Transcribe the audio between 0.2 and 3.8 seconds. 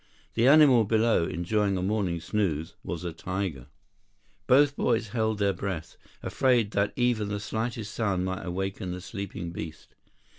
The animal below, enjoying a morning snooze, was a tiger.